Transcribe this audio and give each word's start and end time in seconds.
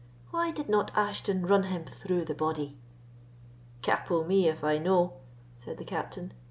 Why 0.31 0.49
did 0.49 0.67
not 0.67 0.89
Ashton 0.97 1.45
run 1.45 1.65
him 1.65 1.85
through 1.85 2.25
the 2.25 2.33
body?" 2.33 2.75
"Capot 3.83 4.25
me 4.27 4.47
if 4.47 4.63
I 4.63 4.79
know," 4.79 5.17
said 5.55 5.77
the 5.77 5.85
Captain. 5.85 6.33